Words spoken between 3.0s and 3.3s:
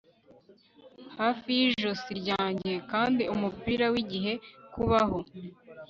ndi